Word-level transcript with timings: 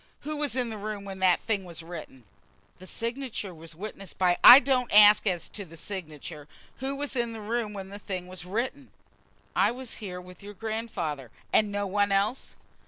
Who 0.21 0.35
was 0.37 0.55
in 0.55 0.71
the 0.71 0.79
room 0.79 1.05
when 1.05 1.19
that 1.19 1.41
thing 1.41 1.63
was 1.63 1.83
written?" 1.83 2.23
"The 2.77 2.87
signature 2.87 3.53
was 3.53 3.75
witnessed 3.75 4.17
by" 4.17 4.39
"I 4.43 4.59
don't 4.59 4.91
ask 4.91 5.27
as 5.27 5.47
to 5.49 5.63
the 5.63 5.77
signature. 5.77 6.47
Who 6.77 6.95
was 6.95 7.15
in 7.15 7.33
the 7.33 7.39
room 7.39 7.73
when 7.73 7.89
the 7.89 7.99
thing 7.99 8.25
was 8.27 8.43
written?" 8.43 8.89
"I 9.55 9.69
was 9.69 9.97
here 9.97 10.19
with 10.19 10.41
your 10.41 10.55
grandfather." 10.55 11.29
"And 11.53 11.71
no 11.71 11.85
one 11.85 12.11
else?" 12.11 12.55